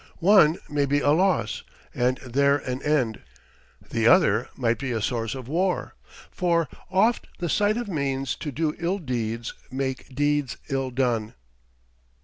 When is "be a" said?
0.87-1.11, 4.79-4.99